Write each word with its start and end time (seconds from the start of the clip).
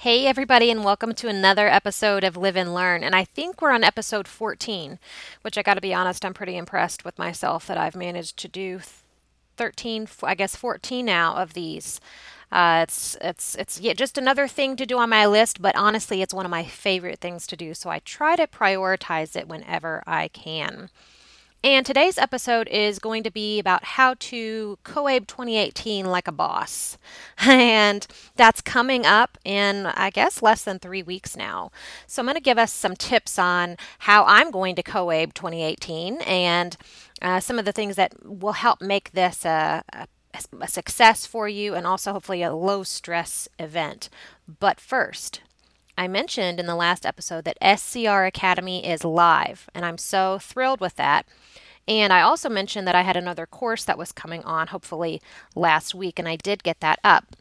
Hey, 0.00 0.26
everybody, 0.26 0.70
and 0.70 0.82
welcome 0.82 1.12
to 1.12 1.28
another 1.28 1.68
episode 1.68 2.24
of 2.24 2.34
Live 2.34 2.56
and 2.56 2.72
Learn. 2.72 3.04
And 3.04 3.14
I 3.14 3.22
think 3.22 3.60
we're 3.60 3.70
on 3.70 3.84
episode 3.84 4.26
14, 4.26 4.98
which 5.42 5.58
I 5.58 5.62
got 5.62 5.74
to 5.74 5.82
be 5.82 5.92
honest, 5.92 6.24
I'm 6.24 6.32
pretty 6.32 6.56
impressed 6.56 7.04
with 7.04 7.18
myself 7.18 7.66
that 7.66 7.76
I've 7.76 7.94
managed 7.94 8.38
to 8.38 8.48
do 8.48 8.80
13, 9.58 10.08
I 10.22 10.34
guess 10.34 10.56
14 10.56 11.04
now 11.04 11.36
of 11.36 11.52
these. 11.52 12.00
Uh, 12.50 12.80
it's 12.84 13.18
it's 13.20 13.54
it's 13.56 13.78
yeah, 13.78 13.92
just 13.92 14.16
another 14.16 14.48
thing 14.48 14.74
to 14.76 14.86
do 14.86 14.96
on 14.96 15.10
my 15.10 15.26
list, 15.26 15.60
but 15.60 15.76
honestly, 15.76 16.22
it's 16.22 16.32
one 16.32 16.46
of 16.46 16.50
my 16.50 16.64
favorite 16.64 17.18
things 17.18 17.46
to 17.48 17.54
do. 17.54 17.74
So 17.74 17.90
I 17.90 17.98
try 17.98 18.36
to 18.36 18.46
prioritize 18.46 19.36
it 19.36 19.48
whenever 19.48 20.02
I 20.06 20.28
can. 20.28 20.88
And 21.62 21.84
today's 21.84 22.16
episode 22.16 22.68
is 22.68 22.98
going 22.98 23.22
to 23.22 23.30
be 23.30 23.58
about 23.58 23.84
how 23.84 24.14
to 24.18 24.78
COABE 24.82 25.26
2018 25.26 26.06
like 26.06 26.26
a 26.26 26.32
boss. 26.32 26.96
And 27.46 28.06
that's 28.36 28.60
coming 28.60 29.04
up 29.04 29.36
in, 29.44 29.86
I 29.86 30.10
guess, 30.10 30.42
less 30.42 30.62
than 30.62 30.78
three 30.78 31.02
weeks 31.02 31.36
now. 31.36 31.70
So 32.06 32.20
I'm 32.20 32.26
going 32.26 32.34
to 32.34 32.40
give 32.40 32.58
us 32.58 32.72
some 32.72 32.94
tips 32.94 33.38
on 33.38 33.76
how 34.00 34.24
I'm 34.24 34.50
going 34.50 34.74
to 34.76 34.82
COABE 34.82 35.34
2018 35.34 36.22
and 36.22 36.76
uh, 37.20 37.40
some 37.40 37.58
of 37.58 37.64
the 37.64 37.72
things 37.72 37.96
that 37.96 38.14
will 38.24 38.52
help 38.52 38.80
make 38.80 39.12
this 39.12 39.44
a, 39.44 39.82
a 39.92 40.06
a 40.60 40.68
success 40.68 41.26
for 41.26 41.48
you 41.48 41.74
and 41.74 41.86
also 41.86 42.12
hopefully 42.12 42.40
a 42.40 42.54
low 42.54 42.84
stress 42.84 43.48
event. 43.58 44.08
But 44.60 44.78
first, 44.78 45.40
I 46.00 46.08
mentioned 46.08 46.58
in 46.58 46.64
the 46.64 46.76
last 46.76 47.04
episode 47.04 47.44
that 47.44 47.78
SCR 47.78 48.24
Academy 48.24 48.88
is 48.88 49.04
live, 49.04 49.68
and 49.74 49.84
I'm 49.84 49.98
so 49.98 50.38
thrilled 50.38 50.80
with 50.80 50.96
that. 50.96 51.28
And 51.86 52.10
I 52.10 52.22
also 52.22 52.48
mentioned 52.48 52.88
that 52.88 52.94
I 52.94 53.02
had 53.02 53.18
another 53.18 53.44
course 53.44 53.84
that 53.84 53.98
was 53.98 54.10
coming 54.10 54.42
on, 54.44 54.68
hopefully 54.68 55.20
last 55.54 55.94
week, 55.94 56.18
and 56.18 56.26
I 56.26 56.36
did 56.36 56.62
get 56.62 56.80
that 56.80 57.00
up. 57.04 57.36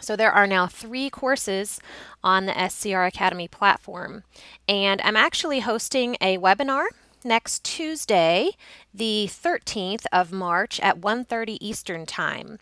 So 0.00 0.16
there 0.16 0.32
are 0.32 0.48
now 0.48 0.66
three 0.66 1.08
courses 1.08 1.78
on 2.24 2.46
the 2.46 2.68
SCR 2.68 3.04
Academy 3.04 3.46
platform. 3.46 4.24
And 4.66 5.00
I'm 5.04 5.16
actually 5.16 5.60
hosting 5.60 6.16
a 6.20 6.36
webinar 6.38 6.86
next 7.22 7.62
Tuesday, 7.62 8.50
the 8.92 9.28
13th 9.30 10.04
of 10.12 10.32
March 10.32 10.80
at 10.80 10.98
1:30 10.98 11.64
Eastern 11.64 12.06
Time, 12.06 12.58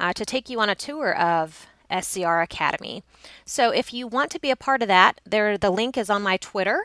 uh, 0.00 0.12
to 0.12 0.24
take 0.24 0.50
you 0.50 0.58
on 0.58 0.68
a 0.68 0.74
tour 0.74 1.14
of 1.16 1.68
SCR 1.92 2.40
Academy. 2.40 3.02
So 3.44 3.70
if 3.70 3.92
you 3.92 4.06
want 4.06 4.30
to 4.32 4.40
be 4.40 4.50
a 4.50 4.56
part 4.56 4.82
of 4.82 4.88
that, 4.88 5.20
there 5.24 5.58
the 5.58 5.70
link 5.70 5.96
is 5.96 6.10
on 6.10 6.22
my 6.22 6.36
Twitter 6.36 6.84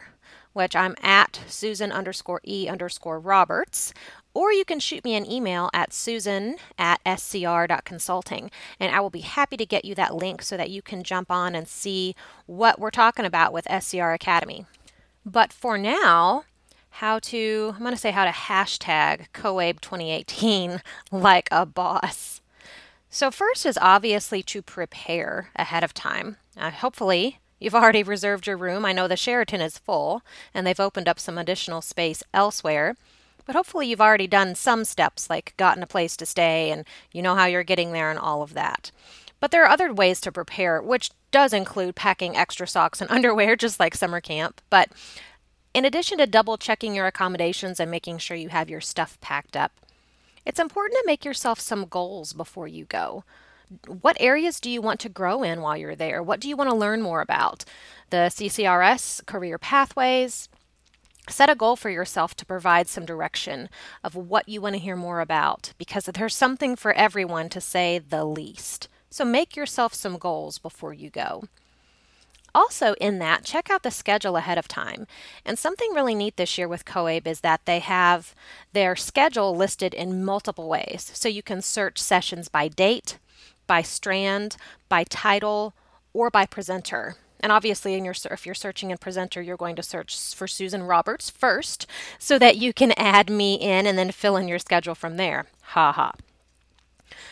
which 0.58 0.76
I'm 0.76 0.96
at 1.04 1.40
Susan 1.46 1.92
underscore 1.92 2.42
E 2.44 2.68
underscore 2.68 3.20
Roberts. 3.20 3.94
Or 4.34 4.52
you 4.52 4.66
can 4.66 4.80
shoot 4.80 5.06
me 5.06 5.14
an 5.14 5.30
email 5.30 5.70
at 5.72 5.94
susan 5.94 6.58
at 6.80 7.00
scr.consulting, 7.20 8.50
and 8.80 8.96
I 8.96 9.00
will 9.00 9.12
be 9.12 9.22
happy 9.22 9.56
to 9.56 9.66
get 9.68 9.86
you 9.86 9.94
that 9.96 10.16
link 10.16 10.42
so 10.42 10.58
that 10.58 10.72
you 10.72 10.82
can 10.82 11.04
jump 11.04 11.30
on 11.30 11.54
and 11.54 11.68
see 11.68 12.16
what 12.48 12.80
we're 12.80 12.90
talking 12.90 13.26
about 13.26 13.54
with 13.54 13.68
SCR 13.70 14.14
Academy. 14.14 14.66
But 15.24 15.54
for 15.54 15.78
now, 15.78 16.46
how 16.90 17.20
to, 17.20 17.74
I'm 17.76 17.82
going 17.82 17.94
to 17.94 17.98
say 17.98 18.12
how 18.12 18.26
to 18.26 18.32
hashtag 18.32 19.28
COABE 19.34 19.80
2018 19.80 20.82
like 21.12 21.50
a 21.52 21.68
boss. 21.68 22.42
So, 23.18 23.32
first 23.32 23.66
is 23.66 23.80
obviously 23.82 24.44
to 24.44 24.62
prepare 24.62 25.50
ahead 25.56 25.84
of 25.84 25.92
time. 25.92 26.38
Uh, 26.56 26.70
hopefully, 26.70 27.40
You've 27.60 27.74
already 27.74 28.04
reserved 28.04 28.46
your 28.46 28.58
room. 28.58 28.86
I 28.86 28.94
know 28.94 29.08
the 29.08 29.18
Sheraton 29.18 29.60
is 29.60 29.80
full 29.80 30.22
and 30.54 30.68
they've 30.68 30.80
opened 30.80 31.08
up 31.08 31.20
some 31.20 31.40
additional 31.40 31.82
space 31.82 32.22
elsewhere. 32.32 32.96
But 33.48 33.56
hopefully, 33.56 33.88
you've 33.88 34.00
already 34.00 34.28
done 34.28 34.54
some 34.54 34.86
steps 34.86 35.32
like 35.32 35.56
gotten 35.58 35.82
a 35.82 35.88
place 35.88 36.16
to 36.18 36.28
stay 36.28 36.70
and 36.70 36.86
you 37.12 37.24
know 37.24 37.34
how 37.34 37.46
you're 37.46 37.64
getting 37.64 37.92
there 37.92 38.12
and 38.12 38.20
all 38.20 38.44
of 38.44 38.54
that. 38.54 38.92
But 39.40 39.50
there 39.50 39.64
are 39.64 39.72
other 39.72 39.92
ways 39.92 40.22
to 40.22 40.32
prepare, 40.32 40.80
which 40.80 41.10
does 41.32 41.54
include 41.54 41.96
packing 41.96 42.38
extra 42.38 42.68
socks 42.68 43.02
and 43.02 43.10
underwear, 43.10 43.56
just 43.56 43.80
like 43.80 43.96
summer 43.96 44.22
camp. 44.22 44.62
But 44.70 44.90
in 45.74 45.86
addition 45.86 46.20
to 46.20 46.28
double 46.28 46.58
checking 46.58 46.94
your 46.94 47.08
accommodations 47.08 47.80
and 47.80 47.90
making 47.90 48.20
sure 48.20 48.38
you 48.38 48.50
have 48.50 48.70
your 48.70 48.82
stuff 48.82 49.20
packed 49.22 49.58
up, 49.58 49.72
it's 50.48 50.60
important 50.60 50.98
to 51.00 51.04
make 51.06 51.24
yourself 51.26 51.60
some 51.60 51.86
goals 51.86 52.34
before 52.34 52.68
you 52.68 52.86
go 52.86 53.24
what 54.02 54.18
areas 54.20 54.60
do 54.60 54.70
you 54.70 54.82
want 54.82 55.00
to 55.02 55.10
grow 55.10 55.44
in 55.44 55.62
while 55.62 55.76
you're 55.76 55.96
there? 55.96 56.24
What 56.24 56.40
do 56.40 56.48
you 56.48 56.56
want 56.56 56.70
to 56.70 56.76
learn 56.76 57.02
more 57.02 57.22
about? 57.22 57.66
The 58.10 58.30
CCRS 58.32 59.26
career 59.26 59.58
pathways. 59.58 60.48
Set 61.30 61.50
a 61.50 61.56
goal 61.56 61.76
for 61.76 61.90
yourself 61.90 62.36
to 62.36 62.46
provide 62.46 62.88
some 62.88 63.06
direction 63.06 63.68
of 64.02 64.16
what 64.16 64.48
you 64.48 64.62
want 64.62 64.76
to 64.76 64.80
hear 64.80 64.96
more 64.96 65.20
about 65.20 65.74
because 65.78 66.06
there's 66.06 66.36
something 66.36 66.78
for 66.78 66.94
everyone 66.94 67.50
to 67.50 67.60
say 67.60 68.00
the 68.00 68.24
least. 68.24 68.88
So 69.10 69.26
make 69.26 69.56
yourself 69.56 69.94
some 69.94 70.18
goals 70.18 70.58
before 70.58 70.94
you 70.94 71.10
go. 71.10 71.44
Also, 72.58 72.96
in 73.00 73.20
that, 73.20 73.44
check 73.44 73.70
out 73.70 73.84
the 73.84 73.92
schedule 73.92 74.36
ahead 74.36 74.58
of 74.58 74.68
time. 74.68 75.06
And 75.46 75.60
something 75.60 75.94
really 75.94 76.16
neat 76.16 76.38
this 76.38 76.58
year 76.58 76.68
with 76.68 76.86
COABE 76.86 77.28
is 77.28 77.42
that 77.42 77.62
they 77.66 77.78
have 77.78 78.34
their 78.74 78.96
schedule 78.96 79.56
listed 79.56 79.94
in 79.94 80.26
multiple 80.26 80.68
ways. 80.68 81.12
So 81.14 81.30
you 81.30 81.44
can 81.44 81.62
search 81.62 82.00
sessions 82.00 82.50
by 82.50 82.68
date, 82.68 83.20
by 83.68 83.84
strand, 83.84 84.58
by 84.90 85.04
title, 85.04 85.76
or 86.14 86.32
by 86.32 86.48
presenter. 86.48 87.18
And 87.40 87.52
obviously, 87.52 87.94
in 87.94 88.04
your 88.04 88.16
if 88.32 88.48
you're 88.48 88.56
searching 88.56 88.90
in 88.90 88.98
presenter, 88.98 89.40
you're 89.40 89.56
going 89.56 89.76
to 89.76 89.84
search 89.84 90.34
for 90.34 90.48
Susan 90.48 90.82
Roberts 90.82 91.30
first, 91.30 91.86
so 92.18 92.40
that 92.40 92.58
you 92.58 92.74
can 92.74 92.92
add 92.98 93.30
me 93.30 93.54
in 93.54 93.86
and 93.86 94.00
then 94.00 94.10
fill 94.12 94.36
in 94.36 94.48
your 94.48 94.58
schedule 94.58 94.96
from 94.96 95.18
there. 95.18 95.46
Ha 95.62 95.92
ha. 95.92 96.14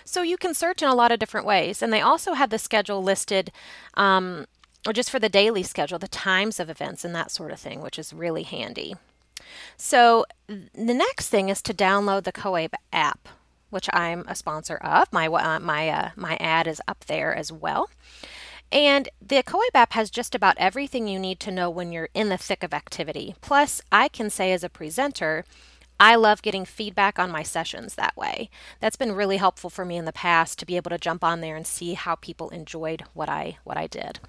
So 0.03 0.21
you 0.21 0.37
can 0.37 0.53
search 0.53 0.81
in 0.81 0.87
a 0.87 0.95
lot 0.95 1.11
of 1.11 1.19
different 1.19 1.45
ways, 1.45 1.81
and 1.81 1.91
they 1.91 2.01
also 2.01 2.33
have 2.33 2.49
the 2.49 2.59
schedule 2.59 3.03
listed, 3.03 3.51
um, 3.95 4.45
or 4.85 4.93
just 4.93 5.09
for 5.09 5.19
the 5.19 5.29
daily 5.29 5.63
schedule, 5.63 5.99
the 5.99 6.07
times 6.07 6.59
of 6.59 6.69
events 6.69 7.03
and 7.03 7.15
that 7.15 7.31
sort 7.31 7.51
of 7.51 7.59
thing, 7.59 7.81
which 7.81 7.97
is 7.97 8.13
really 8.13 8.43
handy. 8.43 8.95
So 9.77 10.25
the 10.47 10.93
next 10.93 11.29
thing 11.29 11.49
is 11.49 11.61
to 11.63 11.73
download 11.73 12.23
the 12.23 12.31
COABE 12.31 12.73
app 12.93 13.27
which 13.75 13.89
I'm 13.91 14.23
a 14.27 14.35
sponsor 14.35 14.77
of. 14.77 15.11
My 15.11 15.27
uh, 15.27 15.59
my 15.59 15.89
uh, 15.89 16.09
my 16.15 16.37
ad 16.37 16.65
is 16.65 16.81
up 16.87 17.03
there 17.07 17.35
as 17.35 17.51
well. 17.51 17.89
And 18.71 19.09
the 19.21 19.43
COABE 19.43 19.75
app 19.75 19.91
has 19.93 20.09
just 20.09 20.33
about 20.33 20.55
everything 20.57 21.09
you 21.09 21.19
need 21.19 21.41
to 21.41 21.51
know 21.51 21.69
when 21.69 21.91
you're 21.91 22.09
in 22.13 22.29
the 22.29 22.37
thick 22.37 22.63
of 22.63 22.73
activity. 22.73 23.35
Plus, 23.41 23.81
I 23.91 24.07
can 24.07 24.29
say 24.29 24.53
as 24.53 24.63
a 24.63 24.69
presenter, 24.69 25.43
I 25.99 26.15
love 26.15 26.41
getting 26.41 26.63
feedback 26.63 27.19
on 27.19 27.29
my 27.29 27.43
sessions 27.43 27.95
that 27.95 28.15
way. 28.15 28.49
That's 28.79 28.95
been 28.95 29.11
really 29.11 29.37
helpful 29.37 29.69
for 29.69 29.83
me 29.83 29.97
in 29.97 30.05
the 30.05 30.13
past 30.13 30.57
to 30.59 30.65
be 30.65 30.77
able 30.77 30.89
to 30.91 30.97
jump 30.97 31.23
on 31.23 31.41
there 31.41 31.57
and 31.57 31.67
see 31.67 31.93
how 31.93 32.15
people 32.15 32.49
enjoyed 32.49 33.03
what 33.13 33.27
I 33.27 33.57
what 33.65 33.75
I 33.75 33.87
did. 33.87 34.19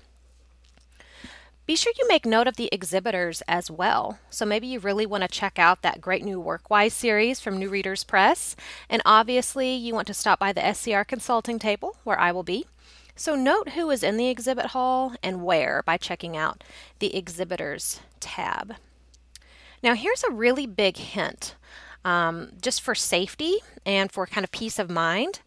Be 1.66 1.74
sure 1.74 1.92
you 1.98 2.06
make 2.06 2.24
note 2.24 2.46
of 2.46 2.54
the 2.54 2.68
exhibitors 2.70 3.42
as 3.48 3.72
well. 3.72 4.20
So 4.30 4.46
maybe 4.46 4.68
you 4.68 4.78
really 4.78 5.04
want 5.04 5.22
to 5.22 5.28
check 5.28 5.58
out 5.58 5.82
that 5.82 6.00
great 6.00 6.22
new 6.22 6.40
WorkWise 6.40 6.92
series 6.92 7.40
from 7.40 7.58
New 7.58 7.68
Readers 7.68 8.04
Press. 8.04 8.54
And 8.88 9.02
obviously, 9.04 9.74
you 9.74 9.92
want 9.92 10.06
to 10.06 10.14
stop 10.14 10.38
by 10.38 10.52
the 10.52 10.72
SCR 10.72 11.02
consulting 11.02 11.58
table 11.58 11.96
where 12.04 12.20
I 12.20 12.30
will 12.30 12.44
be. 12.44 12.66
So 13.16 13.34
note 13.34 13.70
who 13.70 13.90
is 13.90 14.04
in 14.04 14.16
the 14.16 14.28
exhibit 14.28 14.66
hall 14.66 15.14
and 15.24 15.42
where 15.42 15.82
by 15.84 15.96
checking 15.96 16.36
out 16.36 16.62
the 17.00 17.16
exhibitors 17.16 17.98
tab. 18.20 18.76
Now, 19.82 19.94
here's 19.94 20.22
a 20.22 20.30
really 20.30 20.68
big 20.68 20.98
hint 20.98 21.56
um, 22.04 22.52
just 22.62 22.80
for 22.80 22.94
safety 22.94 23.56
and 23.84 24.12
for 24.12 24.24
kind 24.28 24.44
of 24.44 24.52
peace 24.52 24.78
of 24.78 24.88
mind. 24.88 25.40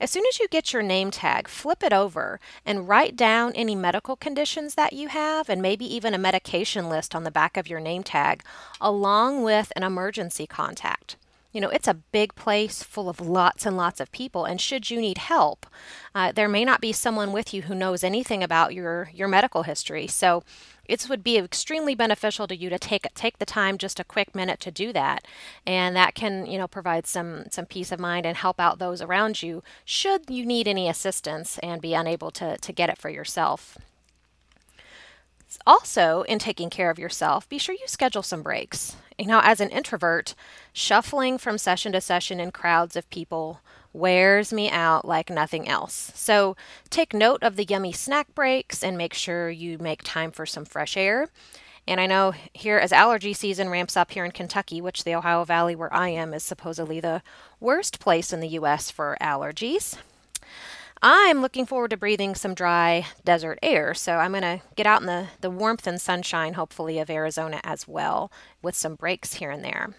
As 0.00 0.10
soon 0.10 0.24
as 0.28 0.40
you 0.40 0.48
get 0.48 0.72
your 0.72 0.82
name 0.82 1.10
tag, 1.10 1.46
flip 1.46 1.82
it 1.82 1.92
over 1.92 2.40
and 2.66 2.88
write 2.88 3.14
down 3.14 3.52
any 3.54 3.76
medical 3.76 4.16
conditions 4.16 4.74
that 4.74 4.92
you 4.92 5.08
have 5.08 5.48
and 5.48 5.62
maybe 5.62 5.84
even 5.84 6.14
a 6.14 6.18
medication 6.18 6.88
list 6.88 7.14
on 7.14 7.22
the 7.22 7.30
back 7.30 7.56
of 7.56 7.68
your 7.68 7.80
name 7.80 8.02
tag, 8.02 8.42
along 8.80 9.44
with 9.44 9.72
an 9.76 9.84
emergency 9.84 10.46
contact. 10.46 11.16
You 11.54 11.60
know, 11.60 11.70
it's 11.70 11.86
a 11.86 11.94
big 11.94 12.34
place 12.34 12.82
full 12.82 13.08
of 13.08 13.20
lots 13.20 13.64
and 13.64 13.76
lots 13.76 14.00
of 14.00 14.10
people, 14.10 14.44
and 14.44 14.60
should 14.60 14.90
you 14.90 15.00
need 15.00 15.18
help, 15.18 15.66
uh, 16.12 16.32
there 16.32 16.48
may 16.48 16.64
not 16.64 16.80
be 16.80 16.92
someone 16.92 17.32
with 17.32 17.54
you 17.54 17.62
who 17.62 17.76
knows 17.76 18.02
anything 18.02 18.42
about 18.42 18.74
your, 18.74 19.08
your 19.14 19.28
medical 19.28 19.62
history. 19.62 20.08
So 20.08 20.42
it 20.86 21.08
would 21.08 21.22
be 21.22 21.38
extremely 21.38 21.94
beneficial 21.94 22.48
to 22.48 22.56
you 22.56 22.68
to 22.70 22.78
take 22.78 23.06
take 23.14 23.38
the 23.38 23.46
time 23.46 23.78
just 23.78 24.00
a 24.00 24.04
quick 24.04 24.34
minute 24.34 24.58
to 24.60 24.70
do 24.70 24.92
that. 24.92 25.26
And 25.64 25.96
that 25.96 26.14
can 26.16 26.44
you 26.46 26.58
know 26.58 26.68
provide 26.68 27.06
some 27.06 27.44
some 27.50 27.66
peace 27.66 27.92
of 27.92 28.00
mind 28.00 28.26
and 28.26 28.36
help 28.36 28.60
out 28.60 28.78
those 28.78 29.00
around 29.00 29.42
you 29.42 29.62
should 29.84 30.28
you 30.28 30.44
need 30.44 30.68
any 30.68 30.88
assistance 30.88 31.58
and 31.58 31.80
be 31.80 31.94
unable 31.94 32.30
to 32.32 32.58
to 32.58 32.72
get 32.72 32.90
it 32.90 32.98
for 32.98 33.08
yourself. 33.08 33.78
Also 35.66 36.22
in 36.22 36.38
taking 36.38 36.68
care 36.68 36.90
of 36.90 36.98
yourself 36.98 37.48
be 37.48 37.58
sure 37.58 37.74
you 37.74 37.86
schedule 37.86 38.22
some 38.22 38.42
breaks 38.42 38.96
you 39.18 39.26
know 39.26 39.40
as 39.42 39.60
an 39.60 39.70
introvert 39.70 40.34
shuffling 40.72 41.38
from 41.38 41.58
session 41.58 41.92
to 41.92 42.00
session 42.00 42.40
in 42.40 42.50
crowds 42.50 42.96
of 42.96 43.08
people 43.10 43.60
wears 43.92 44.52
me 44.52 44.68
out 44.68 45.06
like 45.06 45.30
nothing 45.30 45.68
else. 45.68 46.10
So 46.14 46.56
take 46.90 47.14
note 47.14 47.42
of 47.42 47.56
the 47.56 47.64
yummy 47.64 47.92
snack 47.92 48.34
breaks 48.34 48.82
and 48.82 48.98
make 48.98 49.14
sure 49.14 49.48
you 49.48 49.78
make 49.78 50.02
time 50.02 50.32
for 50.32 50.44
some 50.44 50.64
fresh 50.64 50.96
air. 50.96 51.28
And 51.86 52.00
I 52.00 52.06
know 52.06 52.32
here, 52.52 52.78
as 52.78 52.92
allergy 52.92 53.34
season 53.34 53.68
ramps 53.68 53.96
up 53.96 54.10
here 54.10 54.24
in 54.24 54.32
Kentucky, 54.32 54.80
which 54.80 55.04
the 55.04 55.14
Ohio 55.14 55.44
Valley 55.44 55.76
where 55.76 55.92
I 55.92 56.08
am 56.08 56.32
is 56.32 56.42
supposedly 56.42 56.98
the 56.98 57.22
worst 57.60 58.00
place 58.00 58.32
in 58.32 58.40
the 58.40 58.48
U.S. 58.48 58.90
for 58.90 59.18
allergies. 59.20 59.96
I'm 61.06 61.42
looking 61.42 61.66
forward 61.66 61.90
to 61.90 61.98
breathing 61.98 62.34
some 62.34 62.54
dry 62.54 63.04
desert 63.26 63.58
air. 63.62 63.92
So 63.92 64.14
I'm 64.14 64.30
going 64.30 64.40
to 64.40 64.62
get 64.74 64.86
out 64.86 65.02
in 65.02 65.06
the, 65.06 65.26
the 65.42 65.50
warmth 65.50 65.86
and 65.86 66.00
sunshine, 66.00 66.54
hopefully, 66.54 66.98
of 66.98 67.10
Arizona 67.10 67.60
as 67.62 67.86
well, 67.86 68.32
with 68.62 68.74
some 68.74 68.94
breaks 68.94 69.34
here 69.34 69.50
and 69.50 69.62
there. 69.62 69.90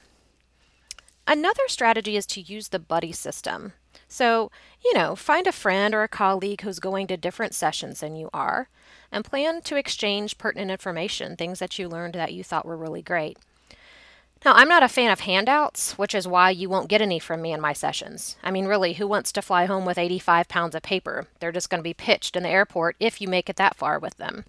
Another 1.28 1.62
strategy 1.68 2.18
is 2.18 2.26
to 2.26 2.42
use 2.42 2.70
the 2.70 2.80
buddy 2.80 3.12
system. 3.12 3.74
So, 4.08 4.50
you 4.84 4.96
know, 4.96 5.16
find 5.16 5.46
a 5.46 5.52
friend 5.52 5.94
or 5.94 6.02
a 6.02 6.08
colleague 6.08 6.62
who's 6.62 6.80
going 6.80 7.06
to 7.08 7.18
different 7.18 7.54
sessions 7.54 8.00
than 8.00 8.16
you 8.16 8.32
are 8.34 8.70
and 9.12 9.24
plan 9.24 9.62
to 9.62 9.76
exchange 9.76 10.40
pertinent 10.40 10.72
information, 10.72 11.36
things 11.36 11.60
that 11.60 11.78
you 11.78 11.88
learned 11.88 12.16
that 12.16 12.34
you 12.34 12.44
thought 12.44 12.66
were 12.66 12.76
really 12.76 13.04
great. 13.04 13.38
Now, 14.46 14.54
I'm 14.54 14.70
not 14.70 14.84
a 14.84 14.88
fan 14.88 15.10
of 15.10 15.22
handouts, 15.22 15.98
which 15.98 16.14
is 16.14 16.28
why 16.28 16.52
you 16.52 16.70
won't 16.70 16.88
get 16.88 17.02
any 17.02 17.18
from 17.18 17.42
me 17.42 17.52
in 17.52 17.60
my 17.60 17.74
sessions. 17.74 18.38
I 18.44 18.52
mean, 18.52 18.68
really, 18.68 18.94
who 18.94 19.08
wants 19.08 19.32
to 19.32 19.42
fly 19.42 19.66
home 19.66 19.86
with 19.86 19.98
85 19.98 20.48
pounds 20.48 20.76
of 20.76 20.84
paper? 20.84 21.26
They're 21.40 21.52
just 21.52 21.72
going 21.72 21.80
to 21.80 21.84
be 21.84 21.96
pitched 21.96 22.36
in 22.36 22.44
the 22.44 22.50
airport 22.50 22.96
if 23.00 23.20
you 23.20 23.28
make 23.28 23.50
it 23.50 23.56
that 23.56 23.76
far 23.76 23.98
with 23.98 24.18
them. 24.18 24.46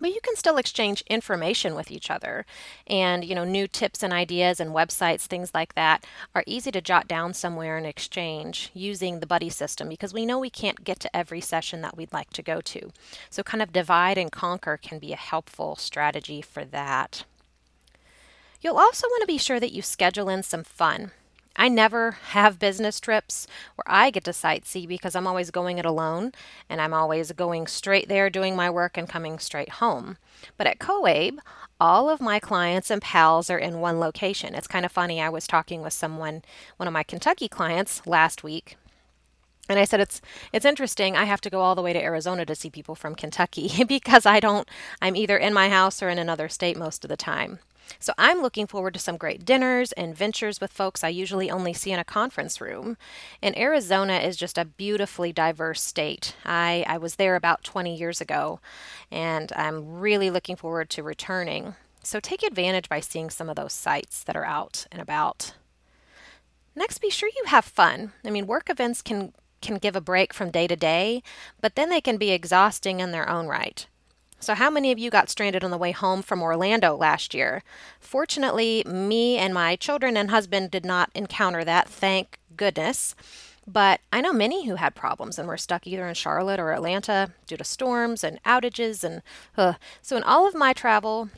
But 0.00 0.10
you 0.10 0.18
can 0.20 0.34
still 0.34 0.56
exchange 0.56 1.04
information 1.08 1.76
with 1.76 1.92
each 1.92 2.10
other. 2.10 2.44
And, 2.88 3.24
you 3.24 3.36
know, 3.36 3.44
new 3.44 3.68
tips 3.68 4.02
and 4.02 4.12
ideas 4.12 4.58
and 4.58 4.72
websites, 4.72 5.26
things 5.26 5.52
like 5.54 5.76
that, 5.76 6.04
are 6.34 6.42
easy 6.44 6.72
to 6.72 6.80
jot 6.80 7.06
down 7.06 7.32
somewhere 7.32 7.76
and 7.76 7.86
exchange 7.86 8.70
using 8.74 9.20
the 9.20 9.26
buddy 9.26 9.48
system 9.48 9.88
because 9.88 10.12
we 10.12 10.26
know 10.26 10.40
we 10.40 10.50
can't 10.50 10.82
get 10.82 10.98
to 11.00 11.16
every 11.16 11.40
session 11.40 11.82
that 11.82 11.96
we'd 11.96 12.12
like 12.12 12.30
to 12.30 12.42
go 12.42 12.60
to. 12.62 12.90
So, 13.30 13.44
kind 13.44 13.62
of 13.62 13.72
divide 13.72 14.18
and 14.18 14.32
conquer 14.32 14.76
can 14.76 14.98
be 14.98 15.12
a 15.12 15.16
helpful 15.16 15.76
strategy 15.76 16.42
for 16.42 16.64
that. 16.64 17.24
You'll 18.60 18.76
also 18.76 19.06
want 19.08 19.22
to 19.22 19.26
be 19.26 19.38
sure 19.38 19.58
that 19.58 19.72
you 19.72 19.82
schedule 19.82 20.28
in 20.28 20.42
some 20.42 20.64
fun. 20.64 21.12
I 21.56 21.68
never 21.68 22.12
have 22.30 22.58
business 22.58 23.00
trips 23.00 23.46
where 23.74 23.84
I 23.86 24.10
get 24.10 24.24
to 24.24 24.30
sightsee 24.30 24.86
because 24.86 25.14
I'm 25.14 25.26
always 25.26 25.50
going 25.50 25.78
it 25.78 25.84
alone 25.84 26.32
and 26.68 26.80
I'm 26.80 26.94
always 26.94 27.32
going 27.32 27.66
straight 27.66 28.08
there 28.08 28.30
doing 28.30 28.54
my 28.54 28.70
work 28.70 28.96
and 28.96 29.08
coming 29.08 29.38
straight 29.38 29.68
home. 29.70 30.16
But 30.56 30.66
at 30.66 30.78
COABE, 30.78 31.38
all 31.80 32.08
of 32.08 32.20
my 32.20 32.38
clients 32.38 32.90
and 32.90 33.02
pals 33.02 33.50
are 33.50 33.58
in 33.58 33.80
one 33.80 33.98
location. 33.98 34.54
It's 34.54 34.66
kind 34.66 34.84
of 34.84 34.92
funny. 34.92 35.20
I 35.20 35.28
was 35.28 35.46
talking 35.46 35.82
with 35.82 35.92
someone, 35.92 36.42
one 36.76 36.86
of 36.86 36.94
my 36.94 37.02
Kentucky 37.02 37.48
clients 37.48 38.06
last 38.06 38.44
week, 38.44 38.76
and 39.68 39.78
I 39.78 39.84
said 39.84 40.00
it's 40.00 40.20
it's 40.52 40.64
interesting. 40.64 41.16
I 41.16 41.24
have 41.24 41.40
to 41.42 41.50
go 41.50 41.60
all 41.60 41.74
the 41.74 41.82
way 41.82 41.92
to 41.92 42.02
Arizona 42.02 42.44
to 42.44 42.54
see 42.54 42.70
people 42.70 42.94
from 42.94 43.14
Kentucky 43.14 43.84
because 43.88 44.26
I 44.26 44.40
don't 44.40 44.68
I'm 45.00 45.16
either 45.16 45.36
in 45.36 45.54
my 45.54 45.68
house 45.68 46.02
or 46.02 46.08
in 46.08 46.18
another 46.18 46.48
state 46.48 46.76
most 46.76 47.04
of 47.04 47.08
the 47.08 47.16
time. 47.16 47.60
So 47.98 48.12
I'm 48.16 48.42
looking 48.42 48.66
forward 48.66 48.94
to 48.94 49.00
some 49.00 49.16
great 49.16 49.44
dinners 49.44 49.92
and 49.92 50.16
ventures 50.16 50.60
with 50.60 50.72
folks 50.72 51.02
I 51.02 51.08
usually 51.08 51.50
only 51.50 51.72
see 51.72 51.92
in 51.92 51.98
a 51.98 52.04
conference 52.04 52.60
room. 52.60 52.96
And 53.42 53.56
Arizona 53.58 54.18
is 54.18 54.36
just 54.36 54.58
a 54.58 54.64
beautifully 54.64 55.32
diverse 55.32 55.82
state. 55.82 56.34
I, 56.44 56.84
I 56.86 56.98
was 56.98 57.16
there 57.16 57.36
about 57.36 57.64
20 57.64 57.94
years 57.94 58.20
ago, 58.20 58.60
and 59.10 59.52
I'm 59.56 59.98
really 60.00 60.30
looking 60.30 60.56
forward 60.56 60.90
to 60.90 61.02
returning. 61.02 61.74
So 62.02 62.20
take 62.20 62.42
advantage 62.42 62.88
by 62.88 63.00
seeing 63.00 63.30
some 63.30 63.48
of 63.48 63.56
those 63.56 63.72
sites 63.72 64.24
that 64.24 64.36
are 64.36 64.46
out 64.46 64.86
and 64.90 65.02
about. 65.02 65.54
Next, 66.74 66.98
be 66.98 67.10
sure 67.10 67.28
you 67.28 67.44
have 67.46 67.64
fun. 67.64 68.12
I 68.24 68.30
mean, 68.30 68.46
work 68.46 68.70
events 68.70 69.02
can 69.02 69.32
can 69.60 69.76
give 69.76 69.94
a 69.94 70.00
break 70.00 70.32
from 70.32 70.50
day 70.50 70.66
to 70.66 70.74
day, 70.76 71.22
but 71.60 71.74
then 71.74 71.90
they 71.90 72.00
can 72.00 72.16
be 72.16 72.30
exhausting 72.30 73.00
in 73.00 73.10
their 73.10 73.28
own 73.28 73.46
right. 73.46 73.86
So, 74.40 74.54
how 74.54 74.70
many 74.70 74.90
of 74.90 74.98
you 74.98 75.10
got 75.10 75.28
stranded 75.28 75.62
on 75.62 75.70
the 75.70 75.76
way 75.76 75.92
home 75.92 76.22
from 76.22 76.40
Orlando 76.40 76.96
last 76.96 77.34
year? 77.34 77.62
Fortunately, 78.00 78.82
me 78.86 79.36
and 79.36 79.52
my 79.52 79.76
children 79.76 80.16
and 80.16 80.30
husband 80.30 80.70
did 80.70 80.84
not 80.84 81.10
encounter 81.14 81.62
that, 81.62 81.90
thank 81.90 82.38
goodness. 82.56 83.14
But 83.66 84.00
I 84.10 84.22
know 84.22 84.32
many 84.32 84.66
who 84.66 84.76
had 84.76 84.94
problems 84.94 85.38
and 85.38 85.46
were 85.46 85.58
stuck 85.58 85.86
either 85.86 86.06
in 86.08 86.14
Charlotte 86.14 86.58
or 86.58 86.72
Atlanta 86.72 87.32
due 87.46 87.58
to 87.58 87.64
storms 87.64 88.24
and 88.24 88.42
outages. 88.44 89.04
And 89.04 89.20
uh, 89.58 89.74
so, 90.00 90.16
in 90.16 90.22
all 90.22 90.48
of 90.48 90.54
my 90.54 90.72
travel, 90.72 91.28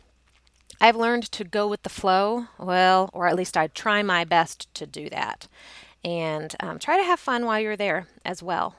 I've 0.81 0.96
learned 0.96 1.25
to 1.32 1.43
go 1.43 1.66
with 1.66 1.82
the 1.82 1.88
flow. 1.88 2.46
Well, 2.56 3.10
or 3.12 3.26
at 3.26 3.34
least 3.34 3.56
I 3.56 3.66
try 3.66 4.04
my 4.04 4.25
best 4.25 4.72
to 4.75 4.87
do 4.87 5.10
that. 5.10 5.49
And 6.04 6.54
um, 6.60 6.78
try 6.78 6.99
to 6.99 7.04
have 7.04 7.19
fun 7.19 7.46
while 7.46 7.58
you're 7.58 7.76
there 7.76 8.06
as 8.25 8.44
well. 8.44 8.76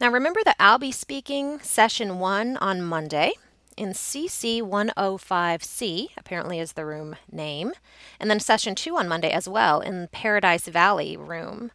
Now 0.00 0.10
remember 0.10 0.40
that 0.46 0.56
I'll 0.58 0.78
be 0.78 0.92
speaking 0.92 1.60
session 1.60 2.18
one 2.18 2.56
on 2.56 2.80
Monday 2.80 3.32
in 3.76 3.90
CC 3.90 4.62
105C, 4.62 6.08
apparently 6.16 6.58
is 6.58 6.72
the 6.72 6.86
room 6.86 7.16
name, 7.30 7.72
and 8.18 8.30
then 8.30 8.40
session 8.40 8.74
two 8.74 8.96
on 8.96 9.08
Monday 9.08 9.30
as 9.30 9.46
well 9.46 9.80
in 9.80 10.08
Paradise 10.10 10.68
Valley 10.68 11.18
room. 11.18 11.70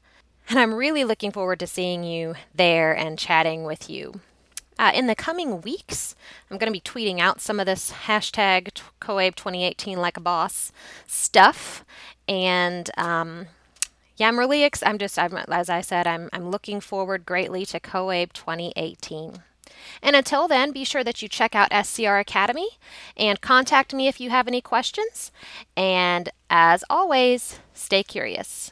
And 0.50 0.57
I'm 0.57 0.74
really 0.74 1.04
looking 1.04 1.31
forward 1.31 1.60
to 1.60 1.68
seeing 1.68 2.04
you 2.04 2.33
there 2.54 2.98
and 2.98 3.19
chatting 3.19 3.63
with 3.63 3.92
you. 3.92 4.22
Uh, 4.80 4.92
in 4.94 5.06
the 5.06 5.16
coming 5.16 5.62
weeks, 5.62 6.16
I'm 6.50 6.57
going 6.57 6.72
to 6.72 6.80
be 6.80 6.81
tweeting 6.81 7.19
out 7.19 7.42
some 7.42 7.60
of 7.60 7.68
this 7.68 7.92
hashtag 7.92 8.72
COABE 9.00 9.36
2018 9.36 10.00
like 10.00 10.18
a 10.18 10.22
boss 10.22 10.72
stuff. 11.06 11.86
And 12.27 12.89
um, 12.98 13.48
yeah, 14.17 14.27
I'm 14.27 14.39
really 14.39 14.63
ex- 14.63 14.83
I'm 14.83 14.97
just 14.97 15.19
I'm, 15.19 15.35
as 15.35 15.69
I 15.69 15.81
said, 15.81 16.07
I'm 16.07 16.29
I'm 16.31 16.50
looking 16.50 16.79
forward 16.79 17.25
greatly 17.25 17.65
to 17.67 17.79
COABE 17.79 18.33
2018. 18.33 19.44
And 20.01 20.15
until 20.15 20.47
then, 20.47 20.71
be 20.71 20.83
sure 20.83 21.03
that 21.03 21.21
you 21.21 21.27
check 21.27 21.56
out 21.56 21.73
SCR 21.73 22.17
Academy 22.17 22.69
and 23.17 23.41
contact 23.41 23.94
me 23.94 24.07
if 24.07 24.19
you 24.19 24.29
have 24.29 24.47
any 24.47 24.62
questions. 24.62 25.31
And 25.75 26.29
as 26.50 26.83
always, 26.89 27.59
stay 27.73 28.03
curious. 28.03 28.71